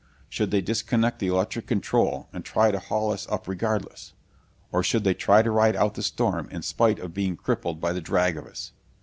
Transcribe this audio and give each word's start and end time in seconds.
Should 0.29 0.49
they 0.49 0.61
disconnect 0.61 1.19
the 1.19 1.27
electric 1.27 1.67
control 1.67 2.27
and 2.33 2.43
try 2.43 2.71
to 2.71 2.79
haul 2.79 3.13
us 3.13 3.27
up 3.29 3.47
regardless? 3.47 4.13
Or 4.71 4.81
should 4.81 5.03
they 5.03 5.13
try 5.13 5.43
to 5.43 5.51
ride 5.51 5.75
out 5.75 5.93
the 5.93 6.01
storm 6.01 6.49
in 6.49 6.63
spite 6.63 6.97
of 6.97 7.13
being 7.13 7.37
crippled 7.37 7.79
by 7.79 7.93
the 7.93 8.01
drag 8.01 8.35
of 8.35 8.47
us? 8.47 8.71